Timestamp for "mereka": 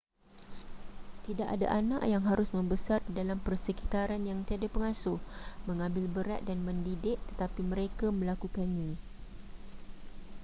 7.71-8.05